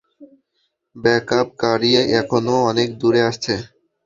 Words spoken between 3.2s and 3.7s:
আছে।